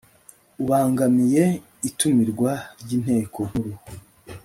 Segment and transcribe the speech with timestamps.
[0.61, 1.43] ubangamiye
[1.89, 2.51] itumirwa
[2.81, 3.73] ry inteko nkuru